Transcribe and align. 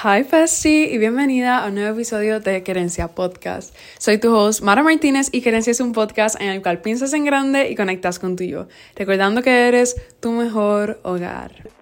Hi 0.00 0.22
Festi 0.22 0.84
y 0.84 0.98
bienvenida 0.98 1.64
a 1.64 1.66
un 1.66 1.74
nuevo 1.74 1.92
episodio 1.92 2.38
de 2.38 2.62
Querencia 2.62 3.08
Podcast. 3.08 3.74
Soy 3.98 4.18
tu 4.18 4.32
host 4.32 4.62
Mara 4.62 4.84
Martínez 4.84 5.28
y 5.32 5.40
Querencia 5.40 5.72
es 5.72 5.80
un 5.80 5.90
podcast 5.90 6.40
en 6.40 6.50
el 6.50 6.62
cual 6.62 6.80
piensas 6.82 7.14
en 7.14 7.24
grande 7.24 7.68
y 7.68 7.74
conectas 7.74 8.20
con 8.20 8.36
tu 8.36 8.44
yo, 8.44 8.68
recordando 8.94 9.42
que 9.42 9.66
eres 9.66 9.96
tu 10.20 10.30
mejor 10.30 11.00
hogar. 11.02 11.77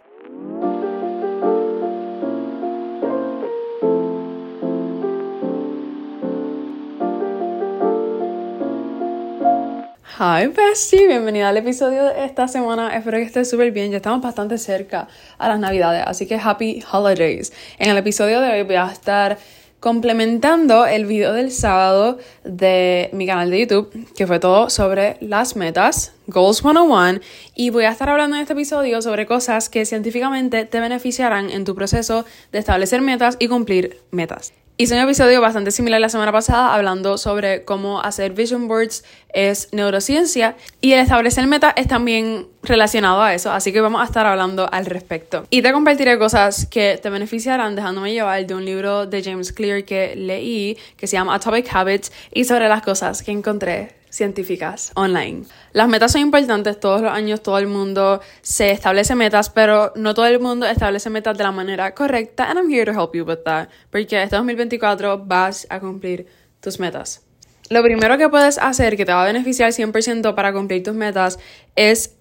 Hi 10.19 10.47
Bestie, 10.47 11.09
bienvenida 11.09 11.51
al 11.51 11.59
episodio 11.59 12.05
de 12.05 12.25
esta 12.25 12.49
semana. 12.49 12.97
Espero 12.97 13.19
que 13.19 13.25
estés 13.25 13.51
súper 13.51 13.71
bien. 13.71 13.91
Ya 13.91 13.99
estamos 13.99 14.23
bastante 14.23 14.57
cerca 14.57 15.09
a 15.37 15.47
las 15.47 15.61
navidades, 15.61 16.05
así 16.07 16.27
que 16.27 16.37
happy 16.37 16.83
holidays. 16.91 17.53
En 17.79 17.91
el 17.91 17.99
episodio 17.99 18.41
de 18.41 18.51
hoy 18.51 18.63
voy 18.63 18.77
a 18.77 18.87
estar 18.91 19.37
complementando 19.79 20.87
el 20.87 21.05
video 21.05 21.35
del 21.35 21.53
sábado 21.53 22.17
de 22.45 23.11
mi 23.13 23.27
canal 23.27 23.51
de 23.51 23.61
YouTube, 23.61 23.91
que 24.17 24.27
fue 24.27 24.39
todo 24.39 24.71
sobre 24.71 25.19
las 25.21 25.55
metas, 25.55 26.15
Goals 26.29 26.63
101, 26.63 27.21
y 27.55 27.69
voy 27.69 27.85
a 27.85 27.91
estar 27.91 28.09
hablando 28.09 28.37
en 28.37 28.41
este 28.41 28.55
episodio 28.55 29.03
sobre 29.03 29.27
cosas 29.27 29.69
que 29.69 29.85
científicamente 29.85 30.65
te 30.65 30.81
beneficiarán 30.81 31.51
en 31.51 31.67
tu 31.67 31.75
proceso 31.75 32.25
de 32.53 32.59
establecer 32.59 33.03
metas 33.03 33.37
y 33.39 33.49
cumplir 33.49 33.99
metas. 34.13 34.55
Hice 34.79 34.93
un 34.93 35.01
episodio 35.01 35.41
bastante 35.41 35.71
similar 35.71 36.03
la 36.03 36.11
semana 36.11 36.33
pasada 36.33 36.75
hablando 36.75 37.17
sobre 37.17 37.65
cómo 37.65 38.03
hacer 38.03 38.33
vision 38.33 38.69
boards 38.69 39.05
es 39.33 39.73
neurociencia 39.73 40.55
y 40.83 40.93
el 40.93 41.01
establecer 41.01 41.47
metas 41.47 41.73
es 41.77 41.89
también 41.89 42.47
relacionado 42.63 43.23
a 43.23 43.33
eso, 43.33 43.51
así 43.51 43.73
que 43.73 43.81
vamos 43.81 44.03
a 44.03 44.05
estar 44.05 44.27
hablando 44.27 44.69
al 44.71 44.85
respecto. 44.85 45.47
Y 45.49 45.63
te 45.63 45.73
compartiré 45.73 46.19
cosas 46.19 46.67
que 46.67 47.01
te 47.03 47.09
beneficiarán 47.09 47.75
dejándome 47.75 48.13
llevar 48.13 48.47
de 48.47 48.55
un 48.55 48.67
libro 48.67 49.07
de 49.07 49.23
James 49.23 49.51
Clear 49.51 49.83
que 49.85 50.15
leí 50.15 50.77
que 50.99 51.07
se 51.07 51.17
llama 51.17 51.35
Atomic 51.37 51.75
Habits 51.75 52.13
y 52.35 52.45
sobre 52.45 52.69
las 52.69 52.83
cosas 52.83 53.23
que 53.23 53.33
encontré 53.33 53.96
científicas 54.11 54.93
online. 54.95 55.45
Las 55.73 55.89
metas 55.89 56.13
son 56.13 56.23
importantes, 56.23 56.81
todos 56.81 57.01
los 57.03 57.13
años 57.13 57.43
todo 57.43 57.59
el 57.59 57.67
mundo 57.67 58.21
se 58.43 58.71
establece 58.71 59.15
metas, 59.15 59.51
pero 59.51 59.93
no 59.97 60.15
todo 60.15 60.27
el 60.27 60.41
mundo 60.41 60.67
establece 60.67 61.11
metas 61.11 61.37
de 61.37 61.45
la 61.45 61.53
manera 61.53 61.95
correcta, 61.95 62.51
and 62.51 62.59
I'm 62.59 62.71
here 62.71 62.85
to 62.85 62.93
help 62.93 63.15
you 63.15 63.25
with 63.25 63.43
that, 63.45 63.69
porque 63.91 64.23
este 64.23 64.37
2024 64.37 65.19
vas 65.25 65.67
a 65.71 65.81
cumplir 65.81 66.27
tus 66.61 66.81
metas. 66.81 67.23
Lo 67.69 67.83
primero 67.83 68.17
que 68.17 68.29
puedes 68.29 68.59
hacer 68.59 68.97
que 68.97 69.05
te 69.05 69.13
va 69.13 69.25
a 69.25 69.27
beneficiar 69.27 69.73
100% 69.73 70.35
para 70.35 70.53
cumplir 70.53 70.83
tus 70.83 70.95
metas 70.95 71.39
es 71.75 72.15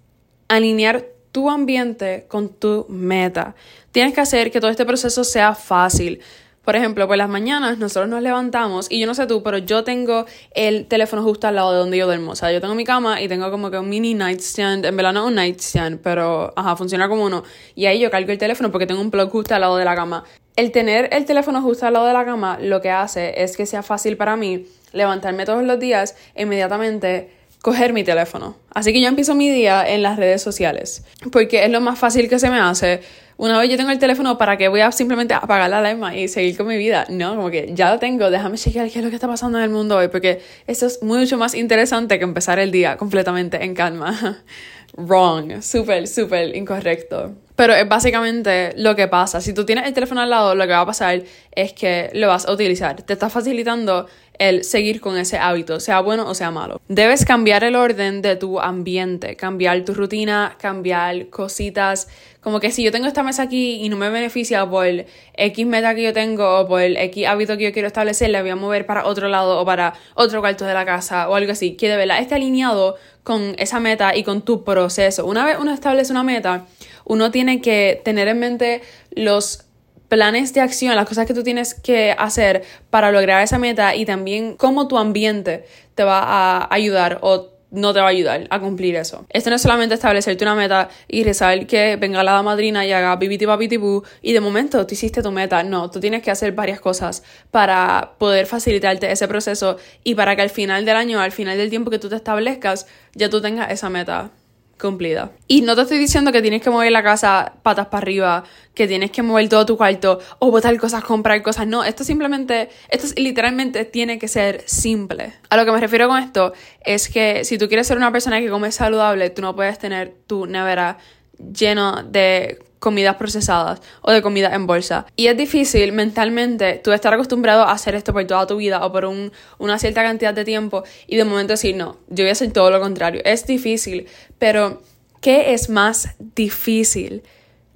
alinear 0.48 1.06
tu 1.32 1.50
ambiente 1.50 2.26
con 2.28 2.50
tu 2.50 2.86
meta. 2.90 3.56
Tienes 3.92 4.14
que 4.14 4.22
hacer 4.22 4.52
que 4.52 4.60
todo 4.60 4.72
este 4.72 4.86
proceso 4.86 5.24
sea 5.24 5.54
fácil. 5.54 6.22
Por 6.66 6.76
ejemplo, 6.76 7.08
por 7.08 7.16
las 7.16 7.30
mañanas 7.30 7.78
nosotros 7.78 8.10
nos 8.10 8.24
levantamos 8.24 8.88
y 8.90 9.00
yo 9.00 9.06
no 9.06 9.14
sé 9.14 9.28
tú, 9.28 9.44
pero 9.44 9.60
yo 9.60 9.84
tengo 9.84 10.26
el 10.52 10.88
teléfono 10.88 11.22
justo 11.22 11.48
al 11.48 11.56
lado 11.56 11.72
de 11.72 11.78
donde 11.78 11.98
yo 11.98 12.08
duermo. 12.08 12.32
O 12.32 12.36
sea, 12.36 12.52
yo 12.52 12.60
tengo 12.60 12.74
mi 12.74 12.84
cama 12.84 13.22
y 13.22 13.28
tengo 13.28 13.52
como 13.52 13.70
que 13.70 13.78
un 13.78 13.88
mini 13.88 14.16
nightstand. 14.16 14.84
En 14.84 14.98
verdad 14.98 15.14
no 15.14 15.28
un 15.28 15.36
nightstand, 15.36 16.00
pero 16.02 16.52
ajá, 16.56 16.76
funciona 16.76 17.08
como 17.08 17.24
uno. 17.24 17.44
Y 17.76 17.86
ahí 17.86 18.00
yo 18.00 18.10
cargo 18.10 18.32
el 18.32 18.40
teléfono 18.40 18.72
porque 18.72 18.88
tengo 18.88 19.00
un 19.00 19.12
plug 19.12 19.30
justo 19.30 19.54
al 19.54 19.62
lado 19.62 19.78
de 19.78 19.86
la 19.86 19.96
cama. 19.96 20.24
El 20.56 20.72
tener 20.72 21.10
el 21.12 21.26
teléfono 21.26 21.62
justo 21.62 21.86
al 21.86 21.94
lado 21.94 22.08
de 22.08 22.14
la 22.14 22.26
cama 22.26 22.58
lo 22.60 22.82
que 22.82 22.90
hace 22.90 23.44
es 23.44 23.56
que 23.56 23.68
sea 23.68 23.84
fácil 23.84 24.18
para 24.18 24.36
mí 24.36 24.66
levantarme 24.92 25.46
todos 25.46 25.64
los 25.64 25.80
días 25.80 26.16
e 26.34 26.44
inmediatamente 26.44 27.30
coger 27.62 27.94
mi 27.94 28.04
teléfono. 28.04 28.56
Así 28.74 28.94
que 28.94 29.02
yo 29.02 29.08
empiezo 29.08 29.36
mi 29.36 29.50
día 29.50 29.88
en 29.88 30.02
las 30.02 30.18
redes 30.18 30.42
sociales 30.42 31.04
porque 31.32 31.66
es 31.66 31.72
lo 31.72 31.82
más 31.82 32.00
fácil 32.00 32.30
que 32.30 32.40
se 32.40 32.50
me 32.50 32.60
hace 32.60 33.02
una 33.38 33.60
vez 33.60 33.70
yo 33.70 33.78
tengo 33.78 33.92
el 33.92 34.00
teléfono, 34.00 34.38
¿para 34.38 34.58
que 34.58 34.68
voy 34.68 34.82
a 34.82 34.92
simplemente 34.92 35.34
apagar 35.34 35.70
la 35.70 35.80
alarma 35.80 36.16
y 36.16 36.28
seguir 36.28 36.56
con 36.56 36.68
mi 36.68 36.78
vida? 36.78 37.06
No, 37.10 37.36
como 37.36 37.50
que 37.50 37.72
ya 37.74 37.92
lo 37.92 38.00
tengo, 38.00 38.30
déjame 38.30 38.58
chequear 38.58 38.90
qué 38.90 39.00
es 39.00 39.04
lo 39.04 39.10
que 39.10 39.16
está 39.16 39.28
pasando 39.28 39.58
en 39.58 39.66
el 39.66 39.70
mundo 39.70 39.98
hoy, 39.98 40.08
porque 40.08 40.42
eso 40.68 40.86
es 40.86 41.04
mucho 41.04 41.38
más 41.38 41.54
interesante 41.54 42.18
que 42.18 42.24
empezar 42.24 42.60
el 42.60 42.72
día 42.72 42.98
completamente 42.98 43.64
en 43.64 43.74
calma. 43.74 44.44
Wrong, 44.98 45.62
súper, 45.62 46.08
súper 46.08 46.56
incorrecto. 46.56 47.34
Pero 47.56 47.74
es 47.74 47.88
básicamente 47.88 48.74
lo 48.78 48.96
que 48.96 49.08
pasa. 49.08 49.42
Si 49.42 49.54
tú 49.54 49.66
tienes 49.66 49.88
el 49.88 49.94
teléfono 49.94 50.22
al 50.22 50.30
lado, 50.30 50.56
lo 50.56 50.66
que 50.66 50.72
va 50.72 50.82
a 50.82 50.86
pasar 50.86 51.24
es 51.52 51.74
que 51.74 52.10
lo 52.14 52.28
vas 52.28 52.46
a 52.46 52.52
utilizar. 52.52 53.02
Te 53.02 53.14
está 53.14 53.30
facilitando 53.30 54.08
el 54.38 54.64
seguir 54.64 55.00
con 55.00 55.18
ese 55.18 55.38
hábito, 55.38 55.80
sea 55.80 56.02
bueno 56.02 56.28
o 56.28 56.34
sea 56.34 56.52
malo. 56.52 56.82
Debes 56.90 57.26
cambiar 57.26 57.64
el 57.64 57.76
orden 57.76 58.22
de 58.22 58.36
tu 58.36 58.60
ambiente, 58.60 59.36
cambiar 59.36 59.86
tu 59.86 59.94
rutina, 59.94 60.56
cambiar 60.60 61.30
cositas. 61.30 62.10
Como 62.46 62.60
que 62.60 62.70
si 62.70 62.84
yo 62.84 62.92
tengo 62.92 63.08
esta 63.08 63.24
mesa 63.24 63.42
aquí 63.42 63.84
y 63.84 63.90
no 63.90 63.98
me 63.98 64.08
beneficia 64.12 64.70
por 64.70 64.86
X 64.86 65.66
meta 65.66 65.96
que 65.96 66.04
yo 66.04 66.14
tengo 66.14 66.60
o 66.60 66.68
por 66.68 66.80
X 66.80 67.26
hábito 67.26 67.58
que 67.58 67.64
yo 67.64 67.74
quiero 67.74 67.88
establecer, 67.88 68.30
la 68.30 68.42
voy 68.42 68.52
a 68.52 68.56
mover 68.56 68.86
para 68.86 69.08
otro 69.08 69.30
lado 69.30 69.60
o 69.60 69.66
para 69.66 69.96
otro 70.14 70.42
cuarto 70.42 70.64
de 70.64 70.76
la 70.76 70.86
casa 70.86 71.28
o 71.28 71.34
algo 71.34 71.54
así. 71.54 71.76
Que 71.76 71.90
de 71.90 71.98
verdad 71.98 72.20
esté 72.20 72.36
alineado 72.36 72.98
con 73.24 73.56
esa 73.58 73.80
meta 73.80 74.16
y 74.16 74.24
con 74.24 74.44
tu 74.44 74.64
proceso. 74.64 75.26
Una 75.26 75.44
vez 75.44 75.58
uno 75.60 75.74
establece 75.74 76.12
una 76.12 76.22
meta, 76.22 76.68
uno 77.04 77.32
tiene 77.32 77.62
que 77.62 78.00
tener 78.06 78.28
en 78.28 78.38
mente 78.38 78.84
los 79.10 79.66
planes 80.08 80.54
de 80.54 80.62
acción, 80.62 80.96
las 80.96 81.08
cosas 81.08 81.26
que 81.26 81.34
tú 81.34 81.42
tienes 81.42 81.74
que 81.74 82.16
hacer 82.16 82.62
para 82.92 83.12
lograr 83.12 83.42
esa 83.42 83.58
meta 83.58 83.96
y 83.96 84.06
también 84.06 84.56
cómo 84.56 84.88
tu 84.88 85.00
ambiente 85.00 85.66
te 85.96 86.04
va 86.04 86.20
a 86.20 86.68
ayudar 86.72 87.18
o 87.24 87.55
no 87.76 87.94
te 87.94 88.00
va 88.00 88.08
a 88.08 88.10
ayudar 88.10 88.48
a 88.50 88.60
cumplir 88.60 88.96
eso. 88.96 89.26
Esto 89.30 89.50
no 89.50 89.56
es 89.56 89.62
solamente 89.62 89.96
establecerte 89.96 90.44
una 90.44 90.56
meta 90.56 90.90
y 91.08 91.24
rezar 91.24 91.68
que 91.68 91.96
venga 91.98 92.24
la 92.24 92.42
madrina 92.42 92.86
y 92.86 92.92
haga 92.92 93.16
bibiti 93.16 93.46
papiti 93.46 93.80
y 94.22 94.34
de 94.34 94.40
momento 94.40 94.86
tú 94.86 94.94
hiciste 94.94 95.22
tu 95.22 95.32
meta. 95.32 95.64
No, 95.64 95.90
tú 95.90 96.00
tienes 96.00 96.22
que 96.22 96.32
hacer 96.32 96.54
varias 96.54 96.80
cosas 96.80 97.24
para 97.52 98.14
poder 98.18 98.46
facilitarte 98.46 99.12
ese 99.12 99.28
proceso 99.28 99.78
y 100.04 100.16
para 100.16 100.36
que 100.36 100.42
al 100.42 100.50
final 100.50 100.86
del 100.86 100.96
año, 100.96 101.20
al 101.20 101.32
final 101.32 101.58
del 101.58 101.70
tiempo 101.70 101.92
que 101.92 102.00
tú 102.00 102.10
te 102.10 102.16
establezcas, 102.16 102.88
ya 103.14 103.30
tú 103.30 103.42
tengas 103.42 103.72
esa 103.72 103.90
meta 103.90 104.32
cumplida. 104.80 105.32
Y 105.48 105.62
no 105.62 105.76
te 105.76 105.84
estoy 105.84 105.98
diciendo 105.98 106.32
que 106.32 106.42
tienes 106.42 106.62
que 106.62 106.70
mover 106.70 106.92
la 106.92 107.04
casa 107.04 107.54
patas 107.64 107.88
para 107.88 108.00
arriba, 108.00 108.44
que 108.74 108.88
tienes 108.88 109.12
que 109.12 109.24
mover 109.24 109.48
todo 109.50 109.66
tu 109.66 109.78
cuarto 109.78 110.20
o 110.40 110.52
botar 110.52 110.78
cosas, 110.78 111.04
comprar 111.04 111.42
cosas. 111.42 111.68
No, 111.68 111.84
esto 111.84 112.04
simplemente, 112.04 112.70
esto 112.90 113.08
literalmente 113.16 113.86
tiene 113.86 114.20
que 114.20 114.28
ser 114.28 114.64
simple. 114.66 115.34
A 115.50 115.58
lo 115.58 115.66
que 115.66 115.72
me 115.72 115.80
refiero 115.80 116.08
con 116.08 116.22
esto 116.22 116.54
es 116.84 117.10
que 117.10 117.46
si 117.46 117.58
tú 117.58 117.68
quieres 117.68 117.88
ser 117.88 117.98
una 117.98 118.12
persona 118.12 118.40
que 118.40 118.50
come 118.50 118.72
saludable, 118.72 119.30
tú 119.30 119.42
no 119.42 119.56
puedes 119.56 119.80
tener 119.80 120.14
tu 120.28 120.46
nevera 120.46 120.98
lleno 121.38 122.04
de 122.04 122.60
comidas 122.80 123.16
procesadas 123.16 123.82
o 124.02 124.12
de 124.12 124.22
comida 124.22 124.54
en 124.54 124.68
bolsa. 124.68 125.08
Y 125.16 125.26
es 125.28 125.36
difícil 125.36 125.92
mentalmente 125.92 126.80
tú 126.84 126.92
estar 126.92 127.14
acostumbrado 127.14 127.64
a 127.64 127.72
hacer 127.72 127.96
esto 127.96 128.14
por 128.14 128.26
toda 128.26 128.46
tu 128.46 128.58
vida 128.58 128.86
o 128.86 128.92
por 128.92 129.06
un, 129.06 129.32
una 129.58 129.80
cierta 129.80 130.04
cantidad 130.04 130.36
de 130.36 130.46
tiempo 130.46 130.84
y 131.08 131.18
de 131.18 131.26
momento 131.26 131.54
decir, 131.54 131.76
no, 131.76 131.98
yo 132.10 132.24
voy 132.24 132.30
a 132.30 132.34
hacer 132.34 132.52
todo 132.52 132.70
lo 132.70 132.80
contrario. 132.80 133.22
Es 133.26 133.48
difícil, 133.48 134.08
pero 134.38 134.84
¿qué 135.20 135.54
es 135.54 135.70
más 135.70 136.10
difícil? 136.36 137.24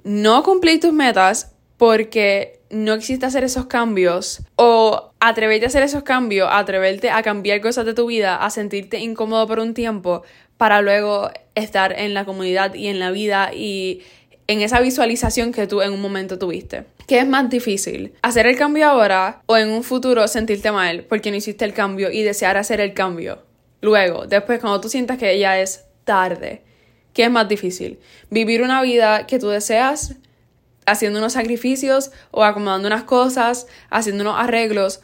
No 0.03 0.43
cumplir 0.43 0.79
tus 0.79 0.93
metas 0.93 1.53
porque 1.77 2.58
no 2.69 2.93
existe 2.93 3.25
hacer 3.25 3.43
esos 3.43 3.65
cambios 3.65 4.41
o 4.55 5.11
atreverte 5.19 5.65
a 5.65 5.69
hacer 5.69 5.83
esos 5.83 6.03
cambios, 6.03 6.49
atreverte 6.51 7.09
a 7.09 7.23
cambiar 7.23 7.61
cosas 7.61 7.85
de 7.85 7.93
tu 7.93 8.07
vida, 8.07 8.43
a 8.43 8.49
sentirte 8.49 8.99
incómodo 8.99 9.47
por 9.47 9.59
un 9.59 9.73
tiempo 9.73 10.23
para 10.57 10.81
luego 10.81 11.31
estar 11.55 11.97
en 11.97 12.13
la 12.13 12.25
comunidad 12.25 12.73
y 12.73 12.87
en 12.87 12.99
la 12.99 13.11
vida 13.11 13.51
y 13.53 14.01
en 14.47 14.61
esa 14.61 14.81
visualización 14.81 15.51
que 15.51 15.67
tú 15.67 15.81
en 15.81 15.91
un 15.91 16.01
momento 16.01 16.39
tuviste. 16.39 16.85
¿Qué 17.07 17.19
es 17.19 17.27
más 17.27 17.49
difícil? 17.49 18.13
¿Hacer 18.21 18.45
el 18.45 18.57
cambio 18.57 18.87
ahora 18.87 19.41
o 19.45 19.57
en 19.57 19.69
un 19.69 19.83
futuro 19.83 20.27
sentirte 20.27 20.71
mal 20.71 21.05
porque 21.07 21.31
no 21.31 21.37
hiciste 21.37 21.65
el 21.65 21.73
cambio 21.73 22.11
y 22.11 22.23
desear 22.23 22.57
hacer 22.57 22.81
el 22.81 22.93
cambio? 22.93 23.39
Luego, 23.81 24.27
después 24.27 24.59
cuando 24.59 24.81
tú 24.81 24.89
sientas 24.89 25.17
que 25.17 25.39
ya 25.39 25.59
es 25.59 25.85
tarde, 26.03 26.61
¿qué 27.13 27.23
es 27.23 27.31
más 27.31 27.47
difícil? 27.47 27.99
¿Vivir 28.29 28.61
una 28.61 28.81
vida 28.81 29.25
que 29.27 29.39
tú 29.39 29.47
deseas 29.49 30.15
haciendo 30.89 31.19
unos 31.19 31.33
sacrificios 31.33 32.11
o 32.31 32.43
acomodando 32.43 32.87
unas 32.87 33.03
cosas, 33.03 33.67
haciendo 33.89 34.23
unos 34.23 34.39
arreglos 34.39 35.01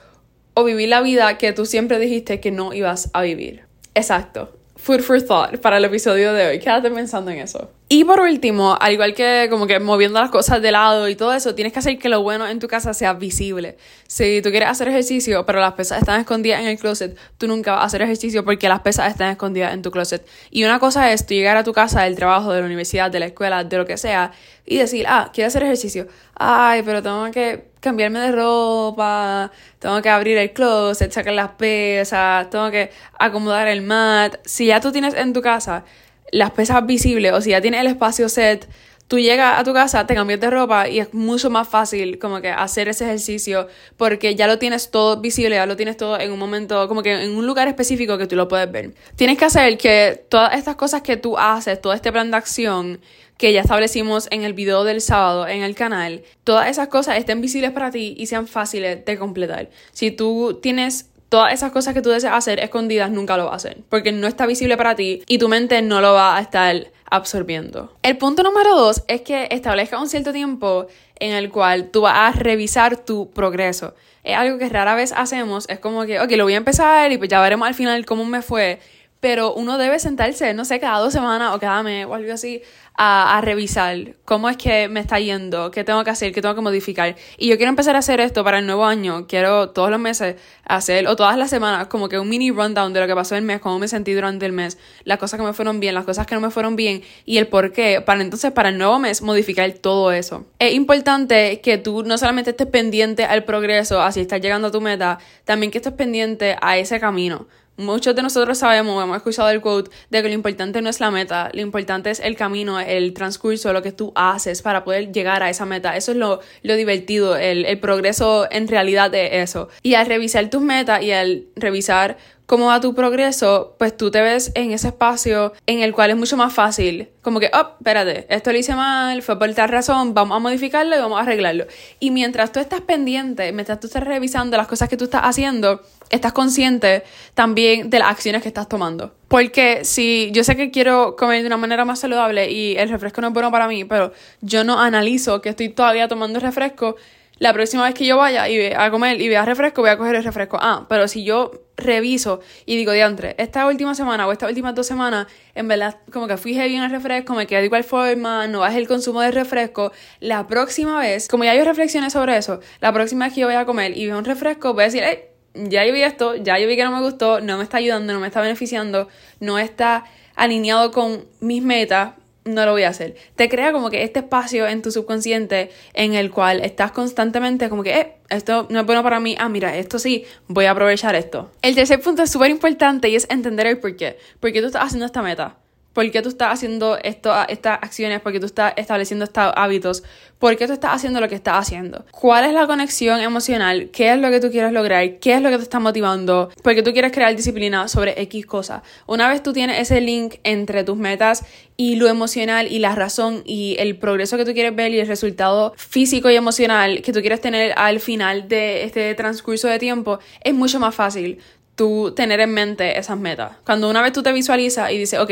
o 0.53 0.63
vivir 0.63 0.89
la 0.89 1.01
vida 1.01 1.37
que 1.37 1.53
tú 1.53 1.65
siempre 1.65 1.99
dijiste 1.99 2.39
que 2.39 2.51
no 2.51 2.73
ibas 2.73 3.09
a 3.13 3.21
vivir? 3.21 3.65
Exacto 3.93 4.55
food 4.85 5.01
for 5.01 5.19
thought 5.19 5.57
para 5.61 5.77
el 5.77 5.85
episodio 5.85 6.31
de 6.33 6.47
hoy. 6.47 6.59
Quédate 6.59 6.91
pensando 6.91 7.31
en 7.31 7.39
eso. 7.39 7.71
Y 7.87 8.03
por 8.03 8.19
último, 8.19 8.75
al 8.81 8.93
igual 8.93 9.13
que 9.13 9.45
como 9.51 9.67
que 9.67 9.79
moviendo 9.79 10.19
las 10.19 10.31
cosas 10.31 10.59
de 10.59 10.71
lado 10.71 11.07
y 11.07 11.15
todo 11.15 11.33
eso, 11.33 11.53
tienes 11.53 11.71
que 11.71 11.77
hacer 11.77 11.99
que 11.99 12.09
lo 12.09 12.23
bueno 12.23 12.47
en 12.47 12.57
tu 12.57 12.67
casa 12.67 12.95
sea 12.95 13.13
visible. 13.13 13.77
Si 14.07 14.41
tú 14.41 14.49
quieres 14.49 14.69
hacer 14.69 14.87
ejercicio, 14.87 15.45
pero 15.45 15.59
las 15.59 15.73
pesas 15.73 15.99
están 15.99 16.19
escondidas 16.19 16.61
en 16.61 16.65
el 16.67 16.79
closet, 16.79 17.15
tú 17.37 17.47
nunca 17.47 17.73
vas 17.73 17.83
a 17.83 17.85
hacer 17.85 18.01
ejercicio 18.01 18.43
porque 18.43 18.67
las 18.69 18.79
pesas 18.79 19.11
están 19.11 19.29
escondidas 19.29 19.71
en 19.71 19.83
tu 19.83 19.91
closet. 19.91 20.25
Y 20.49 20.63
una 20.63 20.79
cosa 20.79 21.11
es 21.11 21.27
tú 21.27 21.35
llegar 21.35 21.57
a 21.57 21.63
tu 21.63 21.73
casa 21.73 22.01
del 22.03 22.15
trabajo, 22.15 22.51
de 22.53 22.61
la 22.61 22.65
universidad, 22.65 23.11
de 23.11 23.19
la 23.19 23.27
escuela, 23.27 23.63
de 23.63 23.77
lo 23.77 23.85
que 23.85 23.97
sea, 23.97 24.31
y 24.65 24.77
decir, 24.77 25.05
ah, 25.07 25.29
quiero 25.31 25.49
hacer 25.49 25.61
ejercicio. 25.61 26.07
Ay, 26.33 26.81
pero 26.83 27.03
tengo 27.03 27.29
que 27.29 27.65
cambiarme 27.81 28.19
de 28.19 28.31
ropa, 28.31 29.51
tengo 29.77 30.01
que 30.01 30.09
abrir 30.09 30.37
el 30.39 30.53
closet, 30.53 31.11
sacar 31.11 31.33
las 31.33 31.51
pesas, 31.51 32.49
tengo 32.49 32.71
que 32.71 32.89
acomodar 33.19 33.67
el 33.67 33.83
mat. 33.83 34.37
Si 34.43 34.65
ya 34.65 34.81
tú 34.81 34.91
tienes 34.91 35.13
en 35.13 35.33
tu 35.33 35.41
casa 35.43 35.85
las 36.31 36.51
pesas 36.51 36.85
visibles 36.85 37.33
o 37.33 37.41
si 37.41 37.51
ya 37.51 37.61
tienes 37.61 37.81
el 37.81 37.87
espacio 37.87 38.29
set, 38.29 38.67
tú 39.07 39.19
llegas 39.19 39.59
a 39.59 39.63
tu 39.63 39.73
casa, 39.73 40.07
te 40.07 40.15
cambias 40.15 40.39
de 40.39 40.49
ropa 40.49 40.89
y 40.89 40.99
es 40.99 41.13
mucho 41.13 41.49
más 41.49 41.67
fácil 41.67 42.17
como 42.17 42.41
que 42.41 42.49
hacer 42.49 42.87
ese 42.89 43.05
ejercicio 43.05 43.67
porque 43.97 44.35
ya 44.35 44.47
lo 44.47 44.57
tienes 44.57 44.89
todo 44.89 45.21
visible, 45.21 45.55
ya 45.55 45.65
lo 45.65 45.75
tienes 45.75 45.97
todo 45.97 46.19
en 46.19 46.31
un 46.31 46.39
momento, 46.39 46.87
como 46.87 47.03
que 47.03 47.23
en 47.23 47.35
un 47.35 47.45
lugar 47.45 47.67
específico 47.67 48.17
que 48.17 48.27
tú 48.27 48.35
lo 48.35 48.47
puedes 48.47 48.71
ver. 48.71 48.93
Tienes 49.15 49.37
que 49.37 49.45
hacer 49.45 49.77
que 49.77 50.25
todas 50.29 50.55
estas 50.55 50.75
cosas 50.75 51.01
que 51.01 51.17
tú 51.17 51.37
haces, 51.37 51.79
todo 51.79 51.93
este 51.93 52.11
plan 52.11 52.31
de 52.31 52.37
acción 52.37 52.99
que 53.37 53.51
ya 53.51 53.61
establecimos 53.61 54.27
en 54.31 54.43
el 54.43 54.53
video 54.53 54.85
del 54.85 55.01
sábado 55.01 55.47
en 55.47 55.61
el 55.61 55.75
canal, 55.75 56.23
todas 56.43 56.69
esas 56.69 56.87
cosas 56.87 57.17
estén 57.17 57.41
visibles 57.41 57.71
para 57.71 57.91
ti 57.91 58.15
y 58.17 58.27
sean 58.27 58.47
fáciles 58.47 59.03
de 59.03 59.17
completar. 59.17 59.69
Si 59.91 60.11
tú 60.11 60.59
tienes 60.61 61.09
todas 61.29 61.53
esas 61.53 61.71
cosas 61.71 61.93
que 61.93 62.01
tú 62.01 62.09
deseas 62.09 62.33
hacer 62.33 62.59
escondidas, 62.59 63.11
nunca 63.11 63.37
lo 63.37 63.45
vas 63.45 63.53
a 63.53 63.55
hacer, 63.55 63.77
porque 63.89 64.11
no 64.11 64.27
está 64.27 64.45
visible 64.45 64.77
para 64.77 64.95
ti 64.95 65.23
y 65.27 65.37
tu 65.37 65.49
mente 65.49 65.81
no 65.81 66.01
lo 66.01 66.13
va 66.13 66.37
a 66.37 66.41
estar 66.41 66.87
absorbiendo. 67.09 67.93
El 68.01 68.17
punto 68.17 68.43
número 68.43 68.75
dos 68.75 69.03
es 69.07 69.21
que 69.21 69.47
establezca 69.51 69.99
un 69.99 70.09
cierto 70.09 70.33
tiempo 70.33 70.87
en 71.19 71.33
el 71.33 71.49
cual 71.49 71.91
tú 71.91 72.01
vas 72.01 72.35
a 72.35 72.37
revisar 72.37 72.97
tu 72.97 73.31
progreso. 73.31 73.95
Es 74.23 74.35
algo 74.35 74.57
que 74.57 74.69
rara 74.69 74.95
vez 74.95 75.13
hacemos, 75.13 75.69
es 75.69 75.79
como 75.79 76.05
que, 76.05 76.19
ok, 76.19 76.31
lo 76.31 76.45
voy 76.45 76.55
a 76.55 76.57
empezar 76.57 77.11
y 77.11 77.17
pues 77.17 77.29
ya 77.29 77.39
veremos 77.41 77.67
al 77.67 77.75
final 77.75 78.05
cómo 78.05 78.25
me 78.25 78.41
fue, 78.41 78.79
pero 79.25 79.55
uno 79.55 79.79
debe 79.79 79.97
sentarse, 79.97 80.53
no 80.53 80.65
sé, 80.65 80.79
cada 80.79 80.99
dos 80.99 81.11
semanas 81.11 81.55
o 81.55 81.59
cada 81.59 81.81
mes 81.81 82.05
o 82.05 82.13
algo 82.13 82.31
así, 82.31 82.61
a, 82.95 83.41
revisar 83.41 84.13
cómo 84.23 84.49
es 84.49 84.55
que 84.55 84.87
me 84.87 84.99
está 84.99 85.19
yendo, 85.19 85.71
qué 85.71 85.83
tengo 85.83 86.03
que 86.03 86.11
hacer, 86.11 86.31
qué 86.31 86.43
tengo 86.43 86.53
que 86.53 86.61
modificar. 86.61 87.15
Y 87.39 87.47
yo 87.47 87.57
quiero 87.57 87.71
empezar 87.71 87.95
a 87.95 87.99
hacer 87.99 88.19
esto 88.19 88.43
para 88.43 88.59
el 88.59 88.67
nuevo 88.67 88.85
año. 88.85 89.25
Quiero 89.25 89.71
todos 89.71 89.89
los 89.89 89.99
meses 89.99 90.35
hacer, 90.63 91.07
o 91.07 91.15
todas 91.15 91.39
las 91.39 91.49
semanas, 91.49 91.87
como 91.87 92.07
que 92.07 92.19
un 92.19 92.29
mini 92.29 92.51
rundown 92.51 92.93
de 92.93 92.99
lo 92.99 93.07
que 93.07 93.15
pasó 93.15 93.35
el 93.35 93.41
mes, 93.41 93.61
cómo 93.61 93.79
me 93.79 93.87
sentí 93.87 94.13
durante 94.13 94.45
el 94.45 94.51
mes, 94.51 94.77
las 95.05 95.17
cosas 95.17 95.39
que 95.39 95.45
me 95.45 95.53
fueron 95.53 95.79
bien, 95.79 95.95
las 95.95 96.05
cosas 96.05 96.27
que 96.27 96.35
no 96.35 96.41
me 96.41 96.51
fueron 96.51 96.75
bien 96.75 97.01
y 97.25 97.39
el 97.39 97.47
por 97.47 97.71
qué, 97.71 98.01
para 98.01 98.21
entonces 98.21 98.51
para 98.51 98.69
el 98.69 98.77
nuevo 98.77 98.99
mes 98.99 99.23
modificar 99.23 99.71
todo 99.73 100.11
eso. 100.11 100.45
Es 100.59 100.75
importante 100.75 101.61
que 101.61 101.79
tú 101.79 102.03
no 102.03 102.19
solamente 102.19 102.51
estés 102.51 102.67
pendiente 102.67 103.25
al 103.25 103.43
progreso, 103.43 104.01
así 104.01 104.21
estás 104.21 104.39
llegando 104.39 104.67
a 104.67 104.71
tu 104.71 104.81
meta, 104.81 105.17
también 105.45 105.71
que 105.71 105.79
estés 105.79 105.93
pendiente 105.93 106.57
a 106.61 106.77
ese 106.77 106.99
camino. 106.99 107.47
Muchos 107.77 108.15
de 108.15 108.21
nosotros 108.21 108.57
sabemos, 108.57 109.03
hemos 109.03 109.17
escuchado 109.17 109.49
el 109.49 109.59
quote 109.59 109.91
de 110.09 110.21
que 110.21 110.29
lo 110.29 110.33
importante 110.33 110.81
no 110.81 110.89
es 110.89 111.01
la 111.01 111.11
meta, 111.11 111.49
lo 111.53 111.59
importante 111.59 112.09
es 112.09 112.21
el 112.21 112.37
camino, 112.37 112.79
el 112.79 113.13
transcurso, 113.13 113.73
lo 113.73 113.81
que 113.81 113.91
tú 113.91 114.13
haces 114.15 114.61
para 114.61 114.85
poder 114.85 115.11
llegar 115.11 115.43
a 115.43 115.49
esa 115.49 115.65
meta. 115.65 115.97
Eso 115.97 116.13
es 116.13 116.17
lo, 116.17 116.39
lo 116.63 116.75
divertido, 116.75 117.35
el, 117.35 117.65
el 117.65 117.79
progreso 117.79 118.47
en 118.49 118.69
realidad 118.69 119.11
de 119.11 119.41
eso. 119.41 119.67
Y 119.83 119.95
al 119.95 120.05
revisar 120.05 120.49
tus 120.49 120.61
metas 120.61 121.03
y 121.03 121.11
al 121.11 121.47
revisar 121.57 122.17
cómo 122.45 122.67
va 122.67 122.79
tu 122.79 122.93
progreso, 122.93 123.75
pues 123.77 123.95
tú 123.95 124.11
te 124.11 124.21
ves 124.21 124.51
en 124.55 124.71
ese 124.71 124.89
espacio 124.89 125.53
en 125.65 125.81
el 125.81 125.93
cual 125.93 126.11
es 126.11 126.15
mucho 126.15 126.37
más 126.37 126.53
fácil. 126.53 127.09
Como 127.21 127.39
que, 127.39 127.49
oh, 127.53 127.75
espérate, 127.79 128.27
esto 128.29 128.51
lo 128.51 128.57
hice 128.57 128.75
mal, 128.75 129.21
fue 129.21 129.39
por 129.39 129.51
tal 129.53 129.69
razón, 129.69 130.13
vamos 130.13 130.35
a 130.35 130.39
modificarlo 130.39 130.95
y 130.95 130.99
vamos 130.99 131.17
a 131.17 131.23
arreglarlo. 131.23 131.65
Y 131.99 132.11
mientras 132.11 132.51
tú 132.51 132.59
estás 132.59 132.81
pendiente, 132.81 133.51
mientras 133.51 133.79
tú 133.79 133.87
estás 133.87 134.03
revisando 134.03 134.57
las 134.57 134.67
cosas 134.67 134.89
que 134.89 134.97
tú 134.97 135.05
estás 135.05 135.21
haciendo, 135.23 135.81
estás 136.09 136.33
consciente 136.33 137.03
también 137.33 137.89
de 137.89 137.99
las 137.99 138.09
acciones 138.09 138.41
que 138.43 138.47
estás 138.47 138.69
tomando. 138.69 139.13
Porque 139.27 139.83
si 139.83 140.29
yo 140.31 140.43
sé 140.43 140.55
que 140.55 140.69
quiero 140.69 141.15
comer 141.15 141.41
de 141.41 141.47
una 141.47 141.57
manera 141.57 141.83
más 141.83 141.99
saludable 141.99 142.51
y 142.51 142.77
el 142.77 142.89
refresco 142.89 143.21
no 143.21 143.27
es 143.27 143.33
bueno 143.33 143.51
para 143.51 143.67
mí, 143.67 143.85
pero 143.85 144.13
yo 144.41 144.63
no 144.63 144.79
analizo 144.79 145.41
que 145.41 145.49
estoy 145.49 145.69
todavía 145.69 146.07
tomando 146.07 146.39
refresco, 146.39 146.95
la 147.37 147.53
próxima 147.53 147.83
vez 147.83 147.93
que 147.93 148.05
yo 148.05 148.17
vaya 148.17 148.47
y 148.47 148.71
a 148.73 148.89
comer 148.91 149.19
y 149.19 149.27
vea 149.27 149.43
refresco, 149.43 149.81
voy 149.81 149.89
a 149.89 149.97
coger 149.97 150.15
el 150.15 150.23
refresco. 150.23 150.57
Ah, 150.61 150.85
pero 150.87 151.07
si 151.07 151.23
yo 151.23 151.51
reviso 151.77 152.39
y 152.65 152.77
digo, 152.77 152.93
diantre, 152.93 153.35
esta 153.37 153.67
última 153.67 153.93
semana 153.95 154.25
o 154.27 154.31
estas 154.31 154.49
últimas 154.49 154.73
dos 154.73 154.87
semanas, 154.87 155.27
en 155.53 155.67
verdad, 155.67 155.97
como 156.11 156.27
que 156.27 156.37
fui 156.37 156.53
heavy 156.53 156.75
en 156.75 156.83
el 156.83 156.91
refresco, 156.91 157.33
me 157.33 157.45
quedé 157.47 157.59
de 157.59 157.65
igual 157.65 157.83
forma, 157.83 158.47
no 158.47 158.61
bajé 158.61 158.77
el 158.77 158.87
consumo 158.87 159.21
de 159.21 159.31
refresco. 159.31 159.91
La 160.21 160.47
próxima 160.47 160.99
vez, 160.99 161.27
como 161.27 161.43
ya 161.43 161.53
yo 161.55 161.65
reflexioné 161.65 162.09
sobre 162.09 162.37
eso, 162.37 162.61
la 162.79 162.93
próxima 162.93 163.25
vez 163.25 163.33
que 163.33 163.41
yo 163.41 163.47
vaya 163.47 163.61
a 163.61 163.65
comer 163.65 163.97
y 163.97 164.05
vea 164.05 164.17
un 164.17 164.25
refresco, 164.25 164.73
voy 164.73 164.83
a 164.83 164.85
decir, 164.85 165.03
hey, 165.05 165.19
ya 165.55 165.85
yo 165.85 165.93
vi 165.93 166.03
esto, 166.03 166.35
ya 166.35 166.57
yo 166.57 166.67
vi 166.67 166.75
que 166.75 166.83
no 166.83 166.91
me 166.91 167.01
gustó, 167.01 167.41
no 167.41 167.57
me 167.57 167.63
está 167.63 167.77
ayudando, 167.77 168.13
no 168.13 168.19
me 168.19 168.27
está 168.27 168.41
beneficiando, 168.41 169.07
no 169.39 169.59
está 169.59 170.05
alineado 170.35 170.91
con 170.91 171.25
mis 171.39 171.63
metas, 171.63 172.13
no 172.45 172.65
lo 172.65 172.71
voy 172.71 172.83
a 172.83 172.89
hacer. 172.89 173.15
Te 173.35 173.49
crea 173.49 173.71
como 173.71 173.89
que 173.89 174.03
este 174.03 174.19
espacio 174.19 174.67
en 174.67 174.81
tu 174.81 174.91
subconsciente 174.91 175.71
en 175.93 176.13
el 176.13 176.31
cual 176.31 176.61
estás 176.63 176.91
constantemente 176.91 177.69
como 177.69 177.83
que, 177.83 177.99
eh, 177.99 178.13
esto 178.29 178.67
no 178.69 178.79
es 178.79 178.85
bueno 178.85 179.03
para 179.03 179.19
mí, 179.19 179.35
ah, 179.39 179.49
mira, 179.49 179.75
esto 179.75 179.99
sí, 179.99 180.25
voy 180.47 180.65
a 180.65 180.71
aprovechar 180.71 181.15
esto. 181.15 181.51
El 181.61 181.75
tercer 181.75 181.99
punto 182.01 182.23
es 182.23 182.31
súper 182.31 182.51
importante 182.51 183.09
y 183.09 183.15
es 183.15 183.27
entender 183.29 183.67
el 183.67 183.79
por 183.79 183.95
qué. 183.95 184.17
¿Por 184.39 184.51
qué 184.51 184.61
tú 184.61 184.67
estás 184.67 184.83
haciendo 184.83 185.05
esta 185.05 185.21
meta? 185.21 185.57
¿Por 185.95 186.11
qué 186.11 186.21
tú 186.21 186.27
estás 186.27 186.51
haciendo 186.51 186.97
esto, 187.01 187.33
estas 187.47 187.79
acciones? 187.81 188.19
¿Por 188.19 188.33
qué 188.33 188.41
tú 188.41 188.47
estás 188.47 188.73
estableciendo 188.75 189.23
estos 189.23 189.53
hábitos? 189.55 190.03
¿Por 190.39 190.57
qué 190.57 190.67
tú 190.67 190.73
estás 190.73 190.91
haciendo 190.93 191.21
lo 191.21 191.29
que 191.29 191.35
estás 191.35 191.55
haciendo? 191.55 192.03
¿Cuál 192.11 192.43
es 192.43 192.53
la 192.53 192.67
conexión 192.67 193.21
emocional? 193.21 193.91
¿Qué 193.93 194.11
es 194.11 194.19
lo 194.19 194.29
que 194.29 194.41
tú 194.41 194.51
quieres 194.51 194.73
lograr? 194.73 195.19
¿Qué 195.19 195.35
es 195.35 195.41
lo 195.41 195.49
que 195.49 195.55
te 195.55 195.63
está 195.63 195.79
motivando? 195.79 196.49
Porque 196.61 196.83
tú 196.83 196.91
quieres 196.91 197.13
crear 197.13 197.33
disciplina 197.33 197.87
sobre 197.87 198.21
X 198.23 198.45
cosas. 198.45 198.81
Una 199.07 199.29
vez 199.29 199.41
tú 199.41 199.53
tienes 199.53 199.79
ese 199.79 200.01
link 200.01 200.35
entre 200.43 200.83
tus 200.83 200.97
metas 200.97 201.45
y 201.77 201.95
lo 201.95 202.09
emocional 202.09 202.67
y 202.69 202.79
la 202.79 202.93
razón 202.93 203.43
y 203.45 203.77
el 203.79 203.97
progreso 203.97 204.35
que 204.35 204.43
tú 204.43 204.51
quieres 204.51 204.75
ver 204.75 204.91
y 204.91 204.99
el 204.99 205.07
resultado 205.07 205.71
físico 205.77 206.29
y 206.29 206.35
emocional 206.35 207.01
que 207.03 207.13
tú 207.13 207.21
quieres 207.21 207.39
tener 207.39 207.73
al 207.77 208.01
final 208.01 208.49
de 208.49 208.83
este 208.83 209.15
transcurso 209.15 209.69
de 209.69 209.79
tiempo, 209.79 210.19
es 210.43 210.53
mucho 210.53 210.77
más 210.77 210.93
fácil 210.93 211.39
tú 211.75 212.13
tener 212.15 212.39
en 212.39 212.53
mente 212.53 212.97
esas 212.97 213.17
metas. 213.17 213.53
Cuando 213.65 213.89
una 213.89 214.01
vez 214.01 214.13
tú 214.13 214.23
te 214.23 214.31
visualizas 214.31 214.91
y 214.91 214.97
dices, 214.97 215.19
ok, 215.19 215.31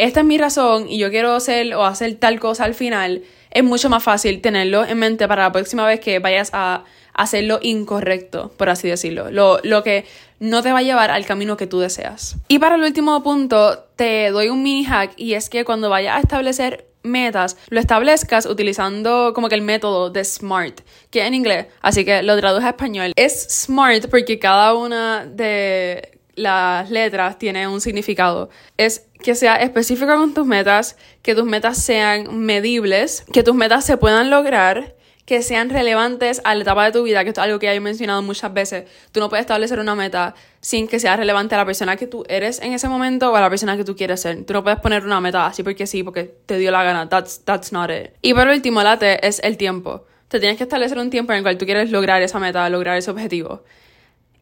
esta 0.00 0.20
es 0.20 0.26
mi 0.26 0.38
razón 0.38 0.88
y 0.88 0.98
yo 0.98 1.10
quiero 1.10 1.34
hacer 1.34 1.74
o 1.74 1.84
hacer 1.84 2.14
tal 2.14 2.40
cosa 2.40 2.64
al 2.64 2.74
final, 2.74 3.22
es 3.50 3.64
mucho 3.64 3.90
más 3.90 4.02
fácil 4.02 4.40
tenerlo 4.40 4.84
en 4.84 4.98
mente 4.98 5.28
para 5.28 5.44
la 5.44 5.52
próxima 5.52 5.86
vez 5.86 6.00
que 6.00 6.18
vayas 6.18 6.50
a 6.52 6.84
hacerlo 7.12 7.58
incorrecto, 7.60 8.50
por 8.56 8.70
así 8.70 8.88
decirlo, 8.88 9.30
lo, 9.30 9.60
lo 9.62 9.82
que 9.82 10.06
no 10.38 10.62
te 10.62 10.72
va 10.72 10.78
a 10.78 10.82
llevar 10.82 11.10
al 11.10 11.26
camino 11.26 11.56
que 11.56 11.66
tú 11.66 11.80
deseas. 11.80 12.36
Y 12.48 12.58
para 12.58 12.76
el 12.76 12.82
último 12.82 13.22
punto, 13.22 13.78
te 13.96 14.30
doy 14.30 14.48
un 14.48 14.62
mini 14.62 14.84
hack 14.84 15.12
y 15.16 15.34
es 15.34 15.50
que 15.50 15.64
cuando 15.64 15.90
vayas 15.90 16.16
a 16.16 16.20
establecer 16.20 16.86
metas, 17.02 17.58
lo 17.68 17.80
establezcas 17.80 18.46
utilizando 18.46 19.32
como 19.34 19.48
que 19.48 19.54
el 19.54 19.62
método 19.62 20.08
de 20.08 20.24
SMART, 20.24 20.80
que 21.10 21.20
es 21.20 21.26
en 21.26 21.34
inglés, 21.34 21.66
así 21.82 22.04
que 22.04 22.22
lo 22.22 22.38
traduje 22.38 22.66
a 22.66 22.70
español. 22.70 23.12
Es 23.16 23.64
SMART 23.64 24.08
porque 24.08 24.38
cada 24.38 24.74
una 24.74 25.26
de 25.26 26.18
las 26.36 26.90
letras 26.90 27.38
tiene 27.38 27.68
un 27.68 27.80
significado. 27.80 28.48
Es 28.76 29.09
que 29.22 29.34
sea 29.34 29.56
específico 29.56 30.14
con 30.16 30.34
tus 30.34 30.46
metas, 30.46 30.96
que 31.22 31.34
tus 31.34 31.44
metas 31.44 31.78
sean 31.78 32.38
medibles, 32.38 33.24
que 33.32 33.42
tus 33.42 33.54
metas 33.54 33.84
se 33.84 33.96
puedan 33.96 34.30
lograr, 34.30 34.94
que 35.30 35.42
sean 35.42 35.70
relevantes 35.70 36.40
a 36.42 36.54
la 36.54 36.62
etapa 36.62 36.84
de 36.86 36.90
tu 36.92 37.04
vida, 37.04 37.22
que 37.22 37.28
esto 37.28 37.40
es 37.40 37.44
algo 37.44 37.60
que 37.60 37.66
ya 37.66 37.74
he 37.74 37.78
mencionado 37.78 38.20
muchas 38.20 38.52
veces. 38.52 38.88
Tú 39.12 39.20
no 39.20 39.28
puedes 39.28 39.44
establecer 39.44 39.78
una 39.78 39.94
meta 39.94 40.34
sin 40.60 40.88
que 40.88 40.98
sea 40.98 41.16
relevante 41.16 41.54
a 41.54 41.58
la 41.58 41.64
persona 41.64 41.96
que 41.96 42.08
tú 42.08 42.24
eres 42.28 42.60
en 42.60 42.72
ese 42.72 42.88
momento 42.88 43.30
o 43.30 43.36
a 43.36 43.40
la 43.40 43.48
persona 43.48 43.76
que 43.76 43.84
tú 43.84 43.94
quieres 43.94 44.20
ser. 44.22 44.44
Tú 44.44 44.54
no 44.54 44.64
puedes 44.64 44.80
poner 44.80 45.04
una 45.04 45.20
meta 45.20 45.46
así 45.46 45.62
porque 45.62 45.86
sí, 45.86 46.02
porque 46.02 46.24
te 46.24 46.58
dio 46.58 46.72
la 46.72 46.82
gana. 46.82 47.08
That's, 47.08 47.44
that's 47.44 47.72
not 47.72 47.90
it. 47.90 48.10
Y 48.22 48.34
por 48.34 48.48
último, 48.48 48.82
late 48.82 49.24
es 49.24 49.40
el 49.44 49.56
tiempo. 49.56 50.04
Te 50.26 50.40
tienes 50.40 50.58
que 50.58 50.64
establecer 50.64 50.98
un 50.98 51.10
tiempo 51.10 51.32
en 51.32 51.38
el 51.38 51.44
cual 51.44 51.58
tú 51.58 51.64
quieres 51.64 51.90
lograr 51.92 52.22
esa 52.22 52.38
meta, 52.38 52.68
lograr 52.68 52.96
ese 52.96 53.10
objetivo. 53.10 53.62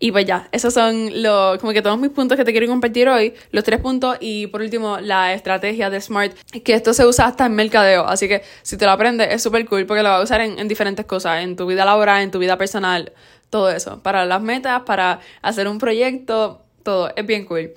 Y 0.00 0.12
pues 0.12 0.26
ya, 0.26 0.48
esos 0.52 0.72
son 0.72 1.22
los, 1.22 1.58
como 1.58 1.72
que 1.72 1.82
todos 1.82 1.98
mis 1.98 2.10
puntos 2.10 2.38
que 2.38 2.44
te 2.44 2.52
quiero 2.52 2.68
compartir 2.68 3.08
hoy, 3.08 3.34
los 3.50 3.64
tres 3.64 3.80
puntos 3.80 4.16
y 4.20 4.46
por 4.46 4.60
último 4.60 4.98
la 5.00 5.32
estrategia 5.34 5.90
de 5.90 6.00
Smart, 6.00 6.32
que 6.62 6.74
esto 6.74 6.94
se 6.94 7.04
usa 7.04 7.26
hasta 7.26 7.46
en 7.46 7.56
mercadeo, 7.56 8.06
así 8.06 8.28
que 8.28 8.42
si 8.62 8.76
te 8.76 8.84
lo 8.84 8.92
aprendes 8.92 9.28
es 9.32 9.42
súper 9.42 9.66
cool 9.66 9.86
porque 9.86 10.04
lo 10.04 10.10
vas 10.10 10.20
a 10.20 10.22
usar 10.22 10.40
en, 10.40 10.56
en 10.60 10.68
diferentes 10.68 11.04
cosas, 11.04 11.42
en 11.42 11.56
tu 11.56 11.66
vida 11.66 11.84
laboral, 11.84 12.22
en 12.22 12.30
tu 12.30 12.38
vida 12.38 12.56
personal, 12.56 13.12
todo 13.50 13.70
eso, 13.70 14.00
para 14.00 14.24
las 14.24 14.40
metas, 14.40 14.82
para 14.82 15.18
hacer 15.42 15.66
un 15.66 15.78
proyecto, 15.78 16.62
todo, 16.84 17.10
es 17.16 17.26
bien 17.26 17.44
cool. 17.44 17.72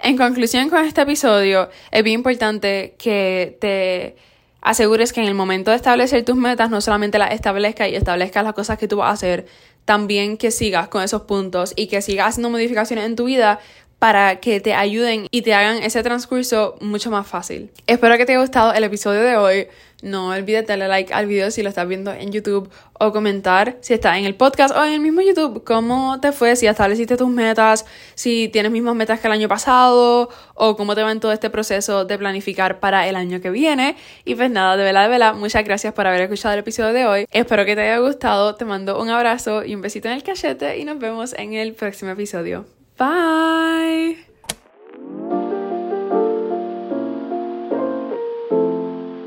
En 0.00 0.16
conclusión 0.18 0.68
con 0.68 0.84
este 0.84 1.00
episodio, 1.00 1.70
es 1.90 2.04
bien 2.04 2.20
importante 2.20 2.94
que 2.98 3.56
te 3.60 4.16
asegures 4.60 5.12
que 5.12 5.20
en 5.20 5.26
el 5.26 5.34
momento 5.34 5.70
de 5.70 5.76
establecer 5.76 6.24
tus 6.24 6.36
metas 6.36 6.70
no 6.70 6.80
solamente 6.80 7.18
las 7.18 7.32
establezcas 7.32 7.88
y 7.88 7.96
establezcas 7.96 8.44
las 8.44 8.54
cosas 8.54 8.78
que 8.78 8.88
tú 8.88 8.98
vas 8.98 9.10
a 9.10 9.12
hacer, 9.12 9.46
también 9.88 10.36
que 10.36 10.50
sigas 10.50 10.88
con 10.88 11.02
esos 11.02 11.22
puntos 11.22 11.72
y 11.74 11.86
que 11.86 12.02
sigas 12.02 12.28
haciendo 12.28 12.50
modificaciones 12.50 13.06
en 13.06 13.16
tu 13.16 13.24
vida 13.24 13.58
para 13.98 14.36
que 14.36 14.60
te 14.60 14.74
ayuden 14.74 15.26
y 15.30 15.42
te 15.42 15.54
hagan 15.54 15.82
ese 15.82 16.02
transcurso 16.02 16.76
mucho 16.80 17.10
más 17.10 17.26
fácil. 17.26 17.70
Espero 17.86 18.16
que 18.16 18.24
te 18.24 18.32
haya 18.32 18.40
gustado 18.40 18.72
el 18.72 18.84
episodio 18.84 19.22
de 19.22 19.36
hoy. 19.36 19.66
No 20.00 20.28
olvides 20.28 20.64
darle 20.64 20.86
like 20.86 21.12
al 21.12 21.26
video 21.26 21.50
si 21.50 21.64
lo 21.64 21.70
estás 21.70 21.88
viendo 21.88 22.12
en 22.12 22.30
YouTube 22.30 22.70
o 22.92 23.12
comentar 23.12 23.76
si 23.80 23.94
está 23.94 24.16
en 24.16 24.26
el 24.26 24.36
podcast 24.36 24.72
o 24.76 24.84
en 24.84 24.92
el 24.92 25.00
mismo 25.00 25.22
YouTube 25.22 25.64
cómo 25.64 26.20
te 26.20 26.30
fue, 26.30 26.54
si 26.54 26.68
estableciste 26.68 27.16
tus 27.16 27.28
metas, 27.28 27.84
si 28.14 28.48
tienes 28.48 28.70
mismas 28.70 28.94
metas 28.94 29.18
que 29.18 29.26
el 29.26 29.32
año 29.32 29.48
pasado 29.48 30.28
o 30.54 30.76
cómo 30.76 30.94
te 30.94 31.02
va 31.02 31.10
en 31.10 31.18
todo 31.18 31.32
este 31.32 31.50
proceso 31.50 32.04
de 32.04 32.16
planificar 32.16 32.78
para 32.78 33.08
el 33.08 33.16
año 33.16 33.40
que 33.40 33.50
viene. 33.50 33.96
Y 34.24 34.36
pues 34.36 34.52
nada, 34.52 34.76
de 34.76 34.84
verdad, 34.84 35.02
de 35.02 35.08
verdad, 35.08 35.34
muchas 35.34 35.64
gracias 35.64 35.92
por 35.92 36.06
haber 36.06 36.20
escuchado 36.20 36.54
el 36.54 36.60
episodio 36.60 36.92
de 36.92 37.06
hoy. 37.06 37.26
Espero 37.32 37.64
que 37.64 37.74
te 37.74 37.82
haya 37.82 37.98
gustado, 37.98 38.54
te 38.54 38.64
mando 38.64 39.02
un 39.02 39.10
abrazo 39.10 39.64
y 39.64 39.74
un 39.74 39.82
besito 39.82 40.06
en 40.06 40.14
el 40.14 40.22
cachete 40.22 40.78
y 40.78 40.84
nos 40.84 41.00
vemos 41.00 41.34
en 41.36 41.54
el 41.54 41.74
próximo 41.74 42.12
episodio. 42.12 42.77
Bye! 42.98 44.16